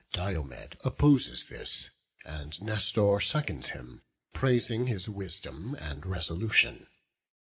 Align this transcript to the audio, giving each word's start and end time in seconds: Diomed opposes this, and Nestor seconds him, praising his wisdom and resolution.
Diomed 0.13 0.77
opposes 0.83 1.45
this, 1.45 1.91
and 2.25 2.59
Nestor 2.59 3.19
seconds 3.19 3.69
him, 3.69 4.01
praising 4.33 4.87
his 4.87 5.07
wisdom 5.07 5.75
and 5.75 6.03
resolution. 6.07 6.87